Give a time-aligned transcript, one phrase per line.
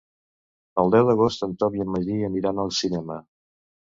[0.83, 3.19] El deu d'agost en Tom i en Magí aniran al cinema.